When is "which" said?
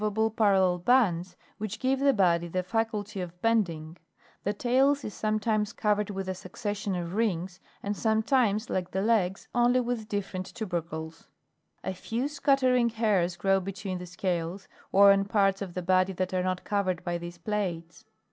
1.59-1.77